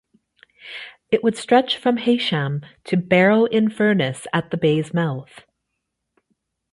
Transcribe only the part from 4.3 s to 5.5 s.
at the bay's mouth.